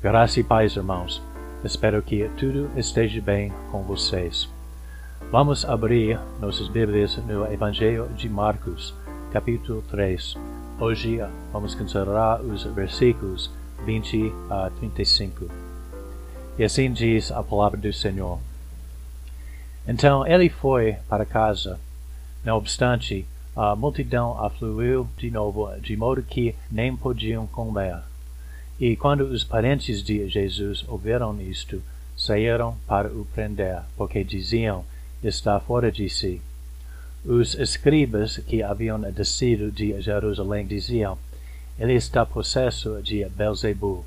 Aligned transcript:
Graça 0.00 0.38
e 0.38 0.44
paz, 0.44 0.76
irmãos. 0.76 1.20
Espero 1.64 2.00
que 2.00 2.30
tudo 2.38 2.70
esteja 2.78 3.20
bem 3.20 3.52
com 3.72 3.82
vocês. 3.82 4.48
Vamos 5.32 5.64
abrir 5.64 6.20
nossas 6.38 6.68
Bíblias 6.68 7.16
no 7.16 7.52
Evangelho 7.52 8.08
de 8.10 8.28
Marcos, 8.28 8.94
capítulo 9.32 9.82
3. 9.90 10.36
Hoje 10.78 11.18
vamos 11.52 11.74
considerar 11.74 12.40
os 12.40 12.62
versículos 12.62 13.50
20 13.84 14.32
a 14.48 14.70
35. 14.78 15.50
E 16.56 16.62
assim 16.62 16.92
diz 16.92 17.32
a 17.32 17.42
palavra 17.42 17.76
do 17.76 17.92
Senhor. 17.92 18.38
Então 19.84 20.24
ele 20.24 20.48
foi 20.48 20.92
para 21.08 21.26
casa. 21.26 21.76
Não 22.44 22.56
obstante, 22.56 23.26
a 23.56 23.74
multidão 23.74 24.40
afluiu 24.40 25.08
de 25.16 25.28
novo, 25.28 25.68
de 25.80 25.96
modo 25.96 26.22
que 26.22 26.54
nem 26.70 26.96
podiam 26.96 27.48
comer. 27.48 28.07
E 28.80 28.94
quando 28.94 29.22
os 29.22 29.42
parentes 29.42 30.02
de 30.02 30.28
Jesus 30.28 30.84
ouviram 30.86 31.40
isto, 31.40 31.82
saíram 32.16 32.76
para 32.86 33.08
o 33.08 33.24
prender, 33.34 33.82
porque 33.96 34.22
diziam, 34.22 34.84
está 35.22 35.58
fora 35.58 35.90
de 35.90 36.08
si. 36.08 36.40
Os 37.24 37.54
escribas 37.54 38.38
que 38.38 38.62
haviam 38.62 39.00
descido 39.00 39.72
de 39.72 40.00
Jerusalém 40.00 40.66
diziam, 40.66 41.18
ele 41.78 41.94
está 41.94 42.24
possesso 42.24 43.00
de 43.02 43.24
Belzebu, 43.28 44.04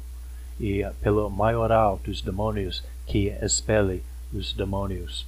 e 0.59 0.85
pelo 1.01 1.29
maioral 1.29 1.99
dos 2.03 2.21
demônios 2.21 2.84
que 3.05 3.27
expele 3.41 4.03
os 4.34 4.53
demônios. 4.53 5.26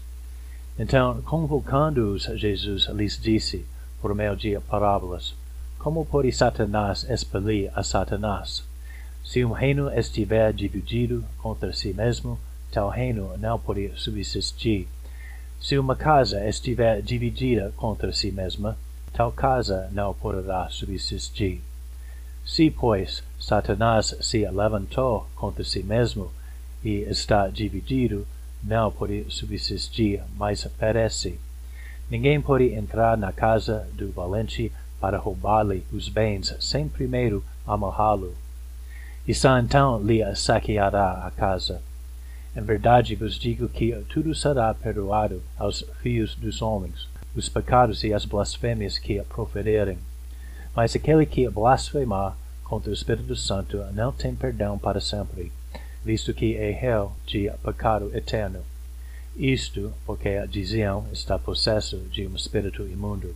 Então, 0.79 1.21
convocando-os, 1.21 2.23
Jesus 2.35 2.87
lhes 2.89 3.19
disse, 3.19 3.65
por 4.01 4.15
meio 4.15 4.35
de 4.35 4.57
parábolas, 4.61 5.33
como 5.79 6.05
pode 6.05 6.31
Satanás 6.31 7.03
expelir 7.09 7.71
a 7.75 7.83
Satanás? 7.83 8.63
Se 9.23 9.43
um 9.45 9.51
reino 9.53 9.89
estiver 9.89 10.51
dividido 10.51 11.23
contra 11.37 11.71
si 11.71 11.93
mesmo, 11.93 12.37
tal 12.69 12.89
reino 12.89 13.37
não 13.37 13.57
pode 13.57 13.91
subsistir. 13.95 14.85
Se 15.61 15.77
uma 15.77 15.95
casa 15.95 16.45
estiver 16.47 17.01
dividida 17.01 17.71
contra 17.77 18.11
si 18.11 18.31
mesma, 18.31 18.77
tal 19.13 19.31
casa 19.31 19.89
não 19.93 20.13
poderá 20.13 20.69
subsistir. 20.69 21.61
Se, 22.45 22.69
pois, 22.69 23.23
Satanás 23.39 24.13
se 24.19 24.45
levantou 24.45 25.25
contra 25.35 25.63
si 25.63 25.81
mesmo 25.81 26.29
e 26.83 27.03
está 27.09 27.47
dividido, 27.47 28.27
não 28.61 28.91
pode 28.91 29.25
subsistir, 29.29 30.21
mas 30.35 30.65
perece. 30.77 31.39
Ninguém 32.09 32.41
pode 32.41 32.73
entrar 32.73 33.17
na 33.17 33.31
casa 33.31 33.87
do 33.93 34.11
valente 34.11 34.69
para 34.99 35.17
roubar-lhe 35.17 35.85
os 35.93 36.09
bens 36.09 36.53
sem 36.59 36.89
primeiro 36.89 37.41
amarrá-lo 37.65 38.35
e 39.27 39.33
só 39.33 39.57
então 39.57 40.01
lhe 40.01 40.23
saqueará 40.35 41.25
a 41.25 41.31
casa. 41.31 41.81
Em 42.55 42.61
verdade 42.61 43.15
vos 43.15 43.35
digo 43.39 43.67
que 43.67 43.93
tudo 44.09 44.35
será 44.35 44.73
perdoado 44.73 45.41
aos 45.57 45.83
filhos 46.01 46.35
dos 46.35 46.61
homens, 46.61 47.07
os 47.35 47.49
pecados 47.49 48.03
e 48.03 48.13
as 48.13 48.25
blasfêmias 48.25 48.97
que 48.97 49.21
proferirem. 49.23 49.97
Mas 50.75 50.95
aquele 50.95 51.25
que 51.25 51.49
blasfemar 51.49 52.37
contra 52.63 52.89
o 52.89 52.93
Espírito 52.93 53.35
Santo 53.35 53.77
não 53.93 54.11
tem 54.11 54.35
perdão 54.35 54.77
para 54.77 55.01
sempre, 55.01 55.51
visto 56.03 56.33
que 56.33 56.55
é 56.55 56.71
réu 56.71 57.13
de 57.25 57.51
pecado 57.63 58.15
eterno. 58.15 58.59
Isto 59.35 59.91
porque 60.05 60.45
diziam 60.47 61.07
está 61.11 61.39
possesso 61.39 61.97
de 62.11 62.27
um 62.27 62.35
espírito 62.35 62.83
imundo. 62.83 63.35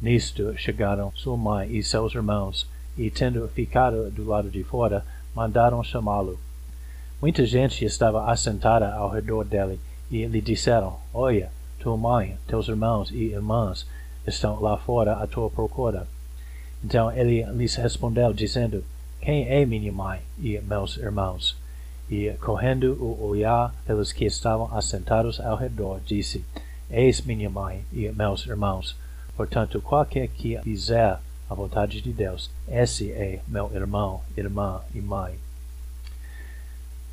Nisto 0.00 0.54
chegaram 0.58 1.10
sua 1.14 1.38
mãe 1.38 1.74
e 1.74 1.82
seus 1.82 2.14
irmãos 2.14 2.68
e, 2.96 3.10
tendo 3.10 3.46
ficado 3.48 4.10
do 4.10 4.26
lado 4.26 4.50
de 4.50 4.62
fora, 4.64 5.04
mandaram 5.34 5.82
chamá-lo. 5.82 6.38
Muita 7.20 7.44
gente 7.46 7.84
estava 7.84 8.30
assentada 8.30 8.92
ao 8.92 9.10
redor 9.10 9.44
dele 9.44 9.80
e 10.10 10.24
lhe 10.26 10.40
disseram: 10.40 10.98
Olha, 11.12 11.50
tua 11.78 11.96
mãe, 11.96 12.38
teus 12.46 12.68
irmãos 12.68 13.10
e 13.10 13.32
irmãs 13.32 13.86
estão 14.26 14.60
lá 14.60 14.76
fora 14.76 15.14
à 15.14 15.26
tua 15.26 15.50
procura. 15.50 16.06
Então 16.84 17.10
ele 17.12 17.42
lhes 17.52 17.74
respondeu, 17.74 18.32
dizendo: 18.32 18.84
Quem 19.20 19.48
é 19.48 19.64
minha 19.64 19.92
mãe 19.92 20.20
e 20.38 20.58
meus 20.60 20.96
irmãos? 20.96 21.56
E, 22.08 22.30
correndo 22.40 22.92
o 23.02 23.26
olhar 23.28 23.74
pelos 23.84 24.12
que 24.12 24.24
estavam 24.24 24.72
assentados 24.76 25.40
ao 25.40 25.56
redor, 25.56 26.00
disse: 26.04 26.44
Eis 26.90 27.20
minha 27.20 27.50
mãe 27.50 27.84
e 27.92 28.08
meus 28.12 28.46
irmãos. 28.46 28.96
Portanto, 29.36 29.80
qualquer 29.80 30.28
que 30.28 30.58
fizer 30.60 31.18
a 31.48 31.54
vontade 31.54 32.00
de 32.00 32.12
Deus. 32.12 32.50
Esse 32.68 33.12
é 33.12 33.40
meu 33.46 33.70
irmão, 33.74 34.22
irmã 34.36 34.80
e 34.94 35.00
mãe. 35.00 35.38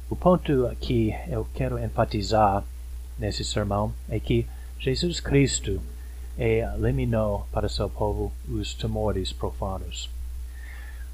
O 0.09 0.15
ponto 0.15 0.75
que 0.79 1.13
eu 1.27 1.47
quero 1.53 1.77
enfatizar 1.77 2.63
nesse 3.17 3.43
sermão 3.43 3.93
é 4.09 4.19
que 4.19 4.47
Jesus 4.79 5.19
Cristo 5.19 5.81
eliminou 6.37 7.47
para 7.51 7.69
seu 7.69 7.89
povo 7.89 8.31
os 8.47 8.73
temores 8.73 9.31
profanos. 9.31 10.09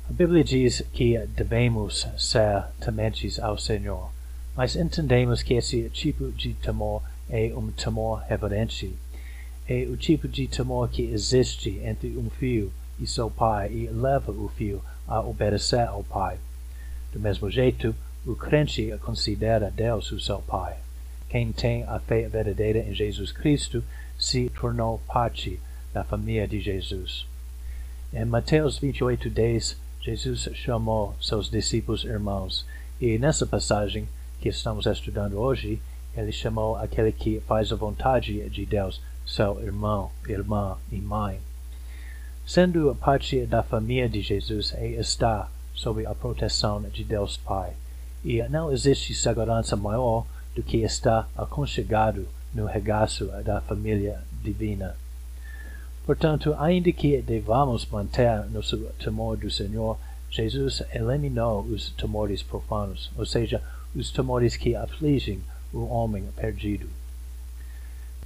A 0.10 0.14
Bíblia 0.14 0.44
diz 0.44 0.82
que 0.92 1.20
devemos 1.28 2.08
ser 2.18 2.64
tementes 2.80 3.40
ao 3.40 3.58
Senhor, 3.58 4.10
mas 4.56 4.76
entendemos 4.76 5.44
que 5.44 5.54
esse 5.54 5.90
tipo 5.90 6.32
de 6.32 6.54
temor 6.56 7.04
é 7.30 7.54
um 7.56 7.72
temor 7.72 8.24
reverente. 8.28 8.96
É 9.68 9.84
o 9.84 9.96
tipo 9.96 10.28
de 10.28 10.48
temor 10.48 10.90
que 10.90 11.04
existe 11.04 11.80
entre 11.84 12.18
um 12.18 12.30
filho 12.32 12.74
e 13.00 13.08
seu 13.08 13.30
pai 13.30 13.72
e 13.72 13.88
leva 13.88 14.32
o 14.32 14.50
filho 14.50 14.84
a 15.08 15.22
obedecer 15.22 15.88
ao 15.88 16.04
pai. 16.04 16.38
Do 17.12 17.20
mesmo 17.20 17.50
jeito, 17.50 17.96
o 18.26 18.36
crente 18.36 18.94
considera 19.02 19.72
Deus 19.72 20.12
o 20.12 20.20
seu 20.20 20.40
pai. 20.40 20.78
Quem 21.30 21.52
tem 21.52 21.84
a 21.84 22.00
fé 22.00 22.28
verdadeira 22.28 22.80
em 22.80 22.94
Jesus 22.94 23.32
Cristo 23.32 23.84
se 24.18 24.50
tornou 24.50 25.00
parte 25.08 25.60
da 25.94 26.04
família 26.04 26.48
de 26.48 26.60
Jesus. 26.60 27.26
Em 28.14 28.26
Mateus 28.26 28.80
28:10, 28.80 29.78
Jesus 30.02 30.50
chamou 30.54 31.16
seus 31.22 31.50
discípulos 31.50 32.04
irmãos, 32.04 32.66
e 33.00 33.18
nessa 33.18 33.46
passagem 33.46 34.08
que 34.42 34.50
estamos 34.50 34.86
estudando 34.86 35.40
hoje, 35.40 35.82
ele 36.16 36.32
chamou 36.32 36.76
aquele 36.76 37.12
que 37.12 37.40
faz 37.42 37.72
a 37.72 37.76
vontade 37.76 38.50
de 38.50 38.66
Deus 38.66 39.02
seu 39.26 39.62
irmão, 39.62 40.12
irmã 40.28 40.78
e 40.92 41.00
mãe. 41.00 41.40
Sendo 42.50 42.96
parte 42.96 43.46
da 43.46 43.62
família 43.62 44.10
de 44.10 44.22
Jesus 44.22 44.74
e 44.82 45.00
está 45.00 45.52
sob 45.72 46.04
a 46.04 46.16
proteção 46.16 46.82
de 46.82 47.04
Deus 47.04 47.38
Pai. 47.38 47.74
E 48.26 48.42
não 48.50 48.72
existe 48.72 49.14
segurança 49.14 49.76
maior 49.76 50.26
do 50.56 50.64
que 50.64 50.78
estar 50.78 51.30
aconchegado 51.38 52.28
no 52.52 52.66
regaço 52.66 53.28
da 53.46 53.62
família 53.62 54.24
divina. 54.42 54.96
Portanto, 56.08 56.56
ainda 56.58 56.92
que 56.92 57.22
devamos 57.22 57.86
manter 57.86 58.44
nosso 58.50 58.80
temor 58.98 59.38
do 59.38 59.52
Senhor, 59.52 60.00
Jesus 60.32 60.82
eliminou 60.92 61.62
os 61.62 61.92
temores 61.92 62.42
profanos, 62.42 63.12
ou 63.16 63.28
seja, 63.28 63.62
os 63.96 64.10
temores 64.10 64.58
que 64.58 64.76
afligem 64.76 65.40
o 65.72 65.86
homem 65.86 66.24
perdido. 66.36 66.90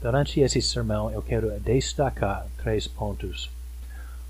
Durante 0.02 0.40
esse 0.40 0.62
sermão, 0.62 1.12
eu 1.12 1.22
quero 1.22 1.60
destacar 1.60 2.48
três 2.64 2.88
pontos. 2.88 3.52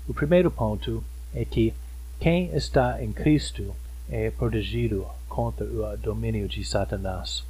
O 0.06 0.12
primeiro 0.12 0.50
ponto 0.50 1.02
é 1.34 1.46
que 1.46 1.72
quem 2.20 2.54
está 2.54 3.02
em 3.02 3.10
Cristo 3.10 3.74
é 4.10 4.30
protegido 4.30 5.06
contra 5.28 5.64
o 5.64 5.96
domínio 5.96 6.46
de 6.46 6.62
Satanás. 6.62 7.42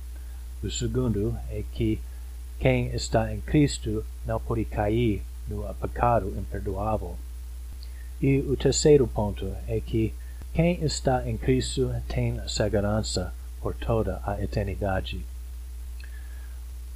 O 0.62 0.70
segundo 0.70 1.36
é 1.50 1.64
que 1.72 2.00
quem 2.60 2.94
está 2.94 3.34
em 3.34 3.40
Cristo 3.40 4.04
não 4.24 4.38
pode 4.38 4.64
cair 4.66 5.22
no 5.48 5.62
pecado 5.74 6.32
imperdoável. 6.38 7.16
E 8.22 8.38
o 8.38 8.56
terceiro 8.56 9.08
ponto 9.08 9.52
é 9.66 9.80
que 9.80 10.14
quem 10.52 10.80
está 10.84 11.28
em 11.28 11.36
Cristo 11.36 11.92
tem 12.06 12.40
segurança 12.46 13.34
por 13.60 13.74
toda 13.74 14.22
a 14.24 14.40
eternidade. 14.40 15.26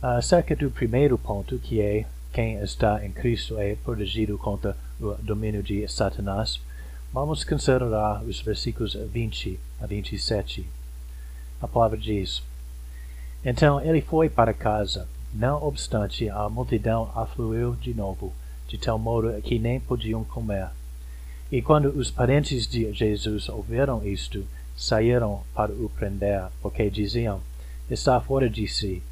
Acerca 0.01 0.55
do 0.55 0.71
primeiro 0.71 1.19
ponto, 1.19 1.59
que 1.59 1.81
é 1.81 2.07
quem 2.33 2.61
está 2.61 3.05
em 3.05 3.11
Cristo 3.11 3.59
é 3.59 3.75
protegido 3.75 4.39
contra 4.39 4.77
o 5.01 5.15
domínio 5.23 5.63
de 5.63 5.87
Satanás, 5.89 6.61
vamos 7.13 7.45
considerar 7.45 8.23
os 8.25 8.41
versículos 8.41 8.95
20 8.95 9.59
a 9.81 9.87
27. 9.87 10.67
A 11.61 11.69
palavra 11.69 11.97
diz: 11.97 12.43
Então 13.45 13.81
ele 13.81 14.01
foi 14.01 14.29
para 14.29 14.53
casa. 14.53 15.09
Não 15.33 15.63
obstante, 15.63 16.29
a 16.29 16.49
multidão 16.49 17.13
afluiu 17.15 17.77
de 17.77 17.93
novo, 17.95 18.33
de 18.67 18.79
tal 18.79 18.99
modo 18.99 19.41
que 19.43 19.59
nem 19.59 19.79
podiam 19.79 20.25
comer. 20.25 20.69
E 21.51 21.63
quando 21.63 21.91
os 21.91 22.11
parentes 22.11 22.67
de 22.67 22.93
Jesus 22.93 23.49
ouviram 23.49 24.07
isto, 24.07 24.47
saíram 24.77 25.43
para 25.55 25.73
o 25.73 25.91
prender, 25.91 26.47
porque 26.61 26.91
diziam: 26.91 27.41
Está 27.91 28.21
fora 28.21 28.49
de 28.51 28.67
si. 28.69 29.03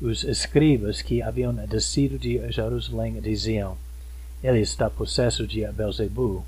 Os 0.00 0.24
escribas 0.24 1.02
que 1.02 1.22
haviam 1.22 1.54
descido 1.54 2.18
de 2.18 2.50
Jerusalém 2.50 3.20
diziam: 3.20 3.76
ele 4.42 4.60
está 4.60 4.90
possesso 4.90 5.46
de 5.46 5.66
Belzebu, 5.72 6.44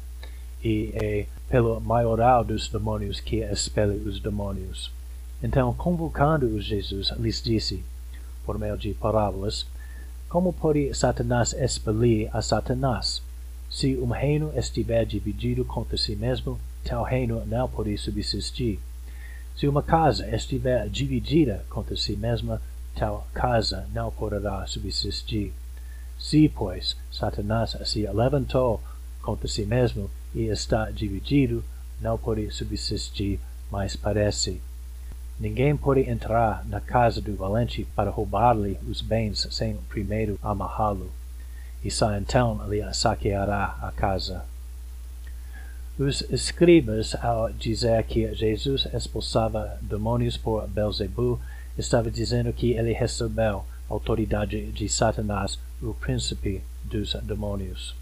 e 0.63 0.91
é 0.95 1.27
pelo 1.49 1.81
maioral 1.81 2.43
dos 2.43 2.69
demônios 2.69 3.21
que 3.21 3.37
expele 3.37 4.09
os 4.09 4.19
demônios. 4.19 4.91
Então, 5.43 5.75
convocando-os, 5.75 6.65
Jesus 6.65 7.11
lhes 7.19 7.43
disse, 7.43 7.85
por 8.45 8.59
meio 8.59 8.77
de 8.77 8.95
parábolas, 8.95 9.67
como 10.29 10.53
pode 10.53 10.93
Satanás 10.95 11.53
expelir 11.53 12.29
a 12.33 12.43
Satanás? 12.43 13.23
Se 13.71 13.97
um 13.97 14.09
reino 14.09 14.53
estiver 14.57 15.05
dividido 15.05 15.65
contra 15.65 15.97
si 15.97 16.17
mesmo, 16.17 16.59
tal 16.85 17.05
reino 17.05 17.45
não 17.47 17.69
pode 17.69 17.97
subsistir. 17.99 18.81
Se 19.57 19.69
uma 19.69 19.83
casa 19.83 20.29
estiver 20.35 20.89
dividida 20.89 21.65
contra 21.69 21.97
si 21.97 22.17
mesma, 22.17 22.61
tal 22.97 23.27
casa 23.33 23.87
não 23.93 24.11
poderá 24.11 24.67
subsistir. 24.67 25.53
Se, 26.19 26.49
pois, 26.49 26.97
Satanás 27.11 27.77
se 27.85 28.07
levantou 28.07 28.81
contra 29.23 29.49
si 29.49 29.65
mesmo 29.65 30.11
e 30.35 30.43
está 30.43 30.91
dividido, 30.91 31.65
não 32.01 32.19
pode 32.19 32.51
subsistir, 32.51 33.41
mas 33.71 33.97
parece. 33.97 34.61
Ninguém 35.39 35.77
pode 35.77 36.09
entrar 36.09 36.65
na 36.67 36.81
casa 36.81 37.21
do 37.21 37.35
valente 37.35 37.87
para 37.97 38.11
roubar-lhe 38.11 38.79
os 38.89 39.01
bens 39.01 39.49
sem 39.51 39.77
primeiro 39.89 40.39
amarrá-lo, 40.43 41.11
e 41.83 41.91
só 41.91 42.15
então 42.17 42.69
lhe 42.69 42.83
saqueará 42.93 43.77
a 43.83 43.91
casa. 43.91 44.45
Os 45.99 46.23
escribas, 46.23 47.15
ao 47.23 47.53
dizer 47.53 48.03
que 48.05 48.35
Jesus 48.35 48.87
expulsava 48.93 49.79
demônios 49.81 50.37
por 50.37 50.67
Belzebu, 50.67 51.41
estavam 51.79 52.11
dizendo 52.11 52.53
que 52.53 52.73
ele 52.73 52.93
recebeu 52.93 53.65
autoridade 53.89 54.73
de 54.73 54.89
Satanás, 54.89 55.59
o 55.85 55.95
príncipe 55.95 56.63
dos 56.83 57.15
demônios. 57.23 57.95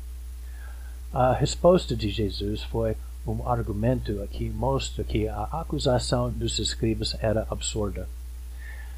A 1.12 1.32
resposta 1.32 1.94
de 1.94 2.08
Jesus 2.08 2.62
foi 2.62 2.96
um 3.26 3.46
argumento 3.48 4.26
que 4.30 4.48
mostra 4.48 5.04
que 5.04 5.28
a 5.28 5.44
acusação 5.44 6.30
dos 6.30 6.58
escribas 6.58 7.16
era 7.20 7.46
absurda. 7.50 8.08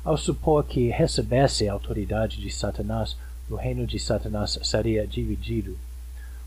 Ao 0.05 0.17
supor 0.17 0.65
que 0.65 0.91
recebesse 0.91 1.69
a 1.69 1.73
autoridade 1.73 2.41
de 2.41 2.51
Satanás, 2.51 3.17
o 3.51 3.57
reino 3.57 3.87
de 3.87 3.99
Satanás 3.99 4.59
seria 4.63 5.07
dividido. 5.07 5.79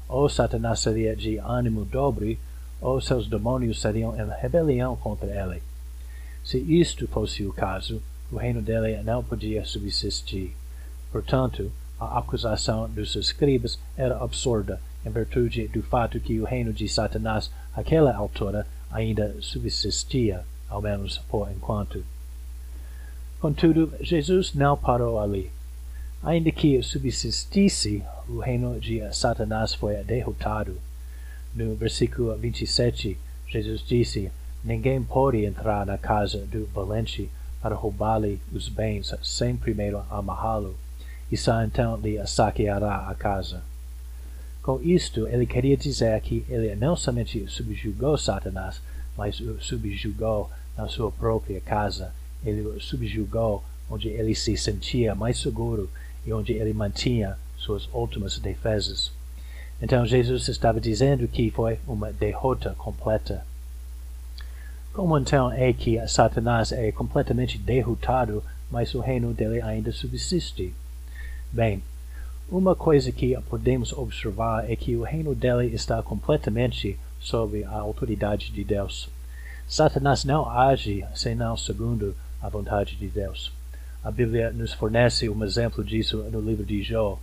Ou 0.07 0.29
Satanás 0.29 0.79
seria 0.79 1.15
de 1.15 1.37
ânimo 1.37 1.83
dobre, 1.83 2.39
ou 2.79 3.01
seus 3.01 3.27
demônios 3.27 3.81
seriam 3.81 4.15
em 4.15 4.29
rebelião 4.39 4.95
contra 4.95 5.27
ele. 5.27 5.61
Se 6.43 6.57
isto 6.57 7.07
fosse 7.07 7.43
o 7.45 7.51
caso, 7.51 8.01
o 8.31 8.37
reino 8.37 8.61
dele 8.61 9.01
não 9.03 9.23
podia 9.23 9.65
subsistir. 9.65 10.55
Portanto, 11.11 11.71
a 11.99 12.19
acusação 12.19 12.89
dos 12.89 13.15
escribas 13.15 13.79
era 13.97 14.21
absurda 14.21 14.79
em 15.05 15.09
virtude 15.09 15.67
do 15.67 15.81
fato 15.81 16.19
que 16.19 16.39
o 16.39 16.45
reino 16.45 16.73
de 16.73 16.87
Satanás, 16.87 17.49
àquela 17.73 18.15
altura, 18.15 18.67
ainda 18.91 19.35
subsistia, 19.41 20.43
ao 20.69 20.81
menos 20.81 21.17
por 21.29 21.49
enquanto. 21.51 22.03
Contudo, 23.39 23.93
Jesus 24.01 24.53
não 24.53 24.75
parou 24.75 25.19
ali. 25.19 25.51
Ainda 26.23 26.51
que 26.51 26.81
subsistisse, 26.81 28.03
o 28.27 28.39
reino 28.39 28.79
de 28.79 29.01
Satanás 29.13 29.73
foi 29.73 29.95
derrotado. 30.03 30.77
No 31.53 31.75
versículo 31.75 32.35
27, 32.35 33.17
Jesus 33.47 33.81
disse: 33.81 34.31
Ninguém 34.63 35.01
pode 35.01 35.45
entrar 35.45 35.85
na 35.85 35.97
casa 35.97 36.39
do 36.47 36.65
valente 36.67 37.29
para 37.61 37.75
roubar-lhe 37.75 38.39
os 38.51 38.67
bens 38.67 39.13
sem 39.23 39.55
primeiro 39.55 40.03
amarrá-lo, 40.09 40.75
só 41.35 41.61
então 41.63 41.97
lhe 41.97 42.25
saqueará 42.25 43.09
a 43.09 43.15
casa. 43.15 43.61
Com 44.61 44.81
isto, 44.81 45.27
ele 45.27 45.45
queria 45.45 45.75
dizer 45.75 46.19
que 46.21 46.45
ele 46.47 46.75
não 46.75 46.95
somente 46.95 47.45
subjugou 47.49 48.17
Satanás, 48.17 48.81
mas 49.17 49.39
o 49.39 49.59
subjugou 49.61 50.49
na 50.77 50.87
sua 50.87 51.11
própria 51.11 51.59
casa. 51.59 52.13
Ele 52.45 52.61
o 52.61 52.79
subjugou 52.79 53.63
onde 53.89 54.09
ele 54.09 54.35
se 54.35 54.55
sentia 54.55 55.15
mais 55.15 55.39
seguro 55.39 55.89
e 56.25 56.31
onde 56.31 56.53
ele 56.53 56.73
mantinha 56.73 57.37
suas 57.57 57.89
últimas 57.93 58.37
defesas. 58.37 59.11
Então 59.81 60.05
Jesus 60.05 60.47
estava 60.47 60.79
dizendo 60.79 61.27
que 61.27 61.51
foi 61.51 61.79
uma 61.87 62.11
derrota 62.11 62.75
completa. 62.77 63.45
Como 64.93 65.17
então 65.17 65.51
é 65.51 65.71
que 65.71 66.05
Satanás 66.07 66.71
é 66.71 66.91
completamente 66.91 67.57
derrotado, 67.57 68.43
mas 68.69 68.93
o 68.95 68.99
reino 68.99 69.33
dele 69.33 69.61
ainda 69.61 69.91
subsiste? 69.91 70.73
Bem, 71.51 71.81
uma 72.49 72.75
coisa 72.75 73.11
que 73.11 73.37
podemos 73.49 73.93
observar 73.93 74.69
é 74.69 74.75
que 74.75 74.95
o 74.95 75.03
reino 75.03 75.33
dele 75.33 75.73
está 75.73 76.03
completamente 76.03 76.99
sob 77.19 77.63
a 77.63 77.71
autoridade 77.71 78.51
de 78.51 78.63
Deus. 78.63 79.09
Satanás 79.67 80.23
não 80.23 80.49
age 80.49 81.05
senão 81.15 81.57
segundo 81.57 82.15
a 82.41 82.49
vontade 82.49 82.95
de 82.95 83.07
Deus. 83.07 83.51
A 84.03 84.11
Bíblia 84.11 84.51
nos 84.51 84.73
fornece 84.73 85.29
um 85.29 85.43
exemplo 85.43 85.83
disso 85.83 86.17
no 86.31 86.39
livro 86.39 86.65
de 86.65 86.83
Jó. 86.83 87.19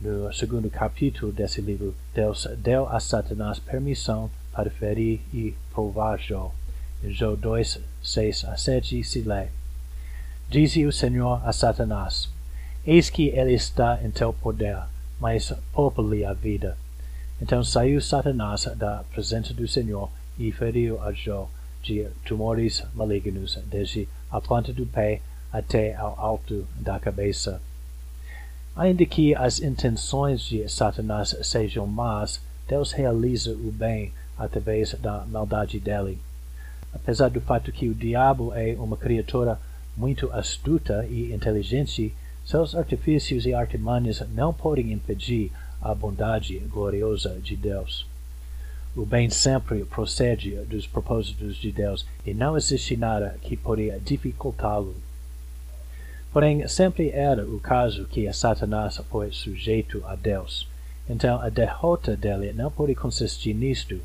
No 0.00 0.32
segundo 0.32 0.68
capítulo 0.68 1.32
desse 1.32 1.60
livro, 1.60 1.94
Deus 2.14 2.46
deu 2.58 2.88
a 2.88 2.98
Satanás 3.00 3.58
permissão 3.58 4.30
para 4.52 4.70
ferir 4.70 5.20
e 5.32 5.54
provar 5.72 6.20
Jó. 6.20 6.52
Em 7.02 7.10
Jó 7.10 7.34
2, 7.34 7.80
6 8.02 8.44
a 8.44 8.56
7 8.56 9.02
se 9.02 9.20
lê. 9.22 9.46
Dize 10.48 10.84
o 10.86 10.92
Senhor 10.92 11.40
a 11.44 11.52
Satanás: 11.52 12.28
Eis 12.84 13.08
que 13.08 13.28
ele 13.28 13.54
está 13.54 14.00
em 14.02 14.10
teu 14.10 14.32
poder, 14.32 14.76
mas 15.20 15.52
poupa-lhe 15.72 16.24
a 16.24 16.32
vida. 16.32 16.76
Então 17.40 17.62
saiu 17.62 18.00
Satanás 18.00 18.64
da 18.76 19.04
presença 19.12 19.54
do 19.54 19.68
Senhor 19.68 20.10
e 20.36 20.50
feriu 20.50 21.00
a 21.00 21.12
Jó 21.12 21.48
de 21.80 22.08
tumores 22.24 22.82
malignos, 22.94 23.56
desde 23.66 24.08
a 24.30 24.40
planta 24.40 24.72
do 24.72 24.84
pé 24.84 25.20
até 25.52 25.94
ao 25.94 26.18
alto 26.18 26.66
da 26.74 26.98
cabeça. 26.98 27.60
Ainda 28.74 29.04
que 29.04 29.32
as 29.34 29.60
intenções 29.60 30.40
de 30.40 30.68
Satanás 30.68 31.36
sejam 31.42 31.86
más, 31.86 32.40
Deus 32.66 32.90
realiza 32.90 33.52
o 33.52 33.70
bem 33.70 34.12
através 34.36 34.94
da 34.94 35.24
maldade 35.26 35.78
dele. 35.78 36.18
Apesar 36.92 37.28
do 37.28 37.40
fato 37.40 37.70
que 37.70 37.88
o 37.88 37.94
diabo 37.94 38.52
é 38.54 38.74
uma 38.78 38.96
criatura 38.96 39.60
muito 39.96 40.32
astuta 40.32 41.06
e 41.06 41.32
inteligente, 41.32 42.14
seus 42.44 42.74
artifícios 42.74 43.46
e 43.46 43.54
artimanhas 43.54 44.22
não 44.34 44.52
podem 44.52 44.92
impedir 44.92 45.52
a 45.80 45.94
bondade 45.94 46.58
gloriosa 46.58 47.38
de 47.42 47.56
Deus. 47.56 48.06
O 48.94 49.06
bem 49.06 49.30
sempre 49.30 49.84
procede 49.84 50.54
dos 50.66 50.86
propósitos 50.86 51.56
de 51.56 51.72
Deus 51.72 52.06
e 52.26 52.34
não 52.34 52.56
existe 52.56 52.96
nada 52.96 53.38
que 53.40 53.56
poderia 53.56 53.98
dificultá-lo. 53.98 54.94
Porém, 56.32 56.66
sempre 56.68 57.10
era 57.10 57.44
o 57.44 57.58
caso 57.60 58.06
que 58.06 58.30
Satanás 58.32 58.96
foi 59.10 59.32
sujeito 59.32 60.02
a 60.06 60.14
Deus. 60.14 60.68
Então, 61.08 61.40
a 61.40 61.48
derrota 61.48 62.16
dele 62.16 62.52
não 62.52 62.70
pode 62.70 62.94
consistir 62.94 63.54
nisto, 63.54 64.00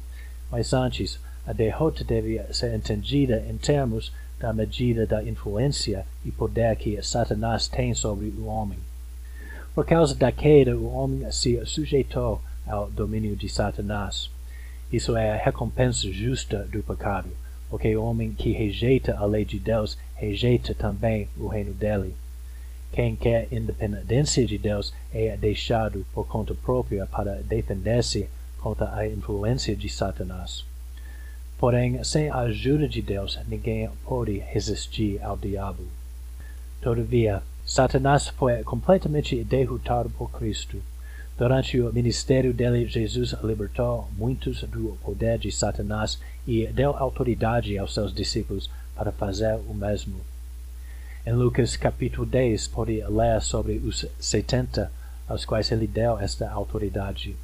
mas 0.51 0.73
antes, 0.73 1.19
a 1.45 1.53
derrota 1.53 2.03
devia 2.03 2.51
ser 2.53 2.73
entendida 2.75 3.45
em 3.49 3.57
termos 3.57 4.11
da 4.39 4.53
medida 4.53 5.05
da 5.05 5.23
influência 5.23 6.05
e 6.23 6.31
poder 6.31 6.75
que 6.75 7.01
Satanás 7.01 7.67
tem 7.67 7.93
sobre 7.93 8.27
o 8.27 8.45
homem. 8.45 8.79
Por 9.73 9.85
causa 9.85 10.15
da 10.15 10.31
queda, 10.31 10.77
o 10.77 10.91
homem 10.93 11.31
se 11.31 11.63
sujeitou 11.65 12.41
ao 12.65 12.89
domínio 12.89 13.35
de 13.35 13.47
Satanás. 13.47 14.29
Isso 14.91 15.15
é 15.15 15.31
a 15.31 15.43
recompensa 15.43 16.11
justa 16.11 16.67
do 16.71 16.81
pecado, 16.83 17.29
porque 17.69 17.95
o 17.95 18.03
homem 18.03 18.33
que 18.33 18.51
rejeita 18.51 19.17
a 19.17 19.25
lei 19.25 19.45
de 19.45 19.59
Deus 19.59 19.97
rejeita 20.15 20.73
também 20.73 21.27
o 21.37 21.47
reino 21.47 21.73
dele. 21.73 22.15
Quem 22.91 23.15
quer 23.15 23.47
independência 23.51 24.45
de 24.45 24.57
Deus 24.57 24.93
é 25.13 25.35
deixado 25.37 26.05
por 26.13 26.25
conta 26.25 26.55
própria 26.55 27.05
para 27.05 27.41
defender-se 27.43 28.29
contra 28.59 28.93
a 28.95 29.07
influência 29.07 29.75
de 29.75 29.89
Satanás. 29.89 30.66
Porém, 31.57 32.03
sem 32.03 32.29
a 32.29 32.39
ajuda 32.39 32.87
de 32.87 33.01
Deus, 33.01 33.39
ninguém 33.47 33.89
pode 34.05 34.37
resistir 34.37 35.19
ao 35.23 35.35
diabo. 35.35 35.83
Todavia, 36.81 37.41
Satanás 37.65 38.27
foi 38.27 38.63
completamente 38.63 39.43
derrotado 39.43 40.09
por 40.11 40.29
Cristo. 40.31 40.81
Durante 41.35 41.79
o 41.81 41.91
ministério 41.91 42.53
dele, 42.53 42.87
Jesus 42.87 43.35
libertou 43.43 44.07
muitos 44.17 44.61
do 44.63 44.97
poder 45.03 45.39
de 45.39 45.51
Satanás 45.51 46.19
e 46.47 46.67
deu 46.67 46.95
autoridade 46.95 47.77
aos 47.77 47.93
seus 47.93 48.13
discípulos 48.13 48.69
para 48.95 49.11
fazer 49.11 49.55
o 49.67 49.73
mesmo. 49.73 50.21
Em 51.25 51.33
Lucas 51.33 51.75
capítulo 51.75 52.25
10, 52.25 52.67
pode 52.69 53.03
ler 53.03 53.41
sobre 53.41 53.77
os 53.79 54.05
setenta 54.19 54.91
aos 55.27 55.43
quais 55.43 55.71
ele 55.71 55.87
deu 55.87 56.17
esta 56.19 56.49
autoridade. 56.49 57.35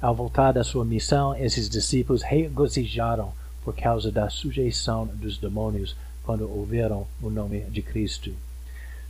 Ao 0.00 0.14
voltar 0.14 0.52
da 0.52 0.62
sua 0.62 0.84
missão, 0.84 1.34
esses 1.34 1.70
discípulos 1.70 2.22
regozijaram 2.22 3.32
por 3.64 3.74
causa 3.74 4.12
da 4.12 4.28
sujeição 4.28 5.06
dos 5.06 5.38
demônios 5.38 5.96
quando 6.22 6.50
ouviram 6.50 7.06
o 7.22 7.30
nome 7.30 7.60
de 7.62 7.80
Cristo. 7.80 8.32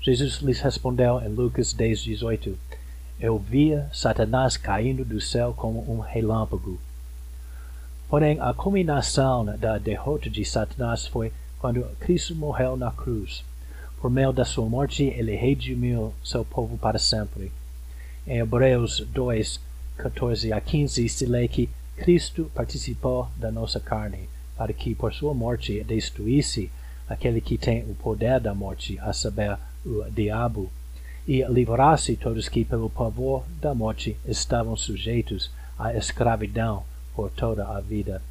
Jesus 0.00 0.36
lhes 0.36 0.60
respondeu 0.60 1.20
em 1.20 1.28
Lucas 1.28 1.72
10, 1.72 2.02
18: 2.02 2.56
Eu 3.18 3.36
via 3.36 3.90
Satanás 3.92 4.56
caindo 4.56 5.04
do 5.04 5.20
céu 5.20 5.52
como 5.56 5.90
um 5.90 5.98
relâmpago. 5.98 6.78
Porém, 8.08 8.38
a 8.40 8.54
culminação 8.54 9.44
da 9.44 9.78
derrota 9.78 10.30
de 10.30 10.44
Satanás 10.44 11.08
foi 11.08 11.32
quando 11.58 11.82
Cristo 11.98 12.36
morreu 12.36 12.76
na 12.76 12.92
cruz. 12.92 13.44
Por 14.00 14.08
meio 14.08 14.32
da 14.32 14.44
sua 14.44 14.68
morte, 14.68 15.02
ele 15.02 15.34
redimiu 15.34 16.14
seu 16.22 16.44
povo 16.44 16.78
para 16.78 16.98
sempre. 16.98 17.50
Em 18.24 18.38
Hebreus 18.38 19.00
2, 19.00 19.65
14 19.96 20.52
a 20.52 20.60
15, 20.60 21.08
se 21.08 21.26
lê 21.26 21.48
que 21.48 21.68
Cristo 21.96 22.50
participou 22.54 23.28
da 23.36 23.50
nossa 23.50 23.80
carne, 23.80 24.28
para 24.56 24.72
que 24.72 24.94
por 24.94 25.12
sua 25.12 25.32
morte 25.32 25.82
destruísse 25.84 26.70
aquele 27.08 27.40
que 27.40 27.56
tem 27.56 27.82
o 27.84 27.94
poder 27.94 28.40
da 28.40 28.54
morte, 28.54 28.98
a 29.00 29.12
saber, 29.12 29.56
o 29.84 30.04
diabo, 30.10 30.70
e 31.26 31.42
livrasse 31.44 32.16
todos 32.16 32.48
que 32.48 32.64
pelo 32.64 32.90
pavor 32.90 33.44
da 33.60 33.74
morte 33.74 34.16
estavam 34.26 34.76
sujeitos 34.76 35.50
à 35.78 35.94
escravidão 35.94 36.84
por 37.14 37.30
toda 37.30 37.66
a 37.66 37.80
vida. 37.80 38.22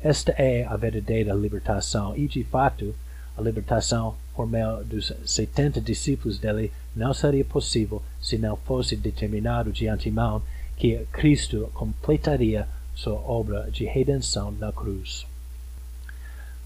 Esta 0.00 0.32
é 0.32 0.64
a 0.64 0.76
verdadeira 0.76 1.32
libertação, 1.32 2.16
e 2.16 2.26
de 2.26 2.44
fato, 2.44 2.94
a 3.36 3.40
libertação 3.40 4.14
por 4.34 4.46
meio 4.46 4.84
dos 4.84 5.12
setenta 5.24 5.80
discípulos 5.80 6.38
dele 6.38 6.72
não 6.94 7.14
seria 7.14 7.44
possível 7.44 8.02
se 8.20 8.36
não 8.36 8.56
fosse 8.56 8.96
determinado 8.96 9.72
de 9.72 9.88
antemão 9.88 10.42
que 10.76 11.06
Cristo 11.12 11.70
completaria 11.74 12.66
sua 12.94 13.14
obra 13.14 13.70
de 13.70 13.84
redenção 13.84 14.50
na 14.52 14.72
cruz. 14.72 15.26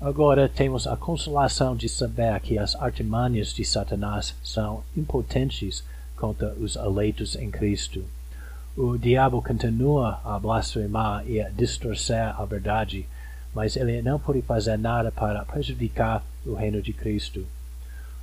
Agora 0.01 0.49
temos 0.49 0.87
a 0.87 0.97
consolação 0.97 1.75
de 1.75 1.89
saber 1.89 2.39
que 2.41 2.57
as 2.57 2.77
artimanhas 2.77 3.53
de 3.53 3.65
Satanás 3.65 4.35
são 4.45 4.85
impotentes 4.97 5.83
contra 6.15 6.55
os 6.55 6.77
eleitos 6.77 7.35
em 7.35 7.51
Cristo. 7.51 8.05
O 8.77 8.97
diabo 8.97 9.43
continua 9.43 10.21
a 10.25 10.39
blasfemar 10.39 11.29
e 11.29 11.41
a 11.41 11.49
distorcer 11.49 12.41
a 12.41 12.45
verdade, 12.45 13.09
mas 13.53 13.75
ele 13.75 14.01
não 14.01 14.21
pode 14.21 14.41
fazer 14.43 14.77
nada 14.77 15.11
para 15.11 15.45
prejudicar 15.45 16.23
o 16.47 16.55
reino 16.55 16.81
de 16.81 16.93
Cristo. 16.93 17.45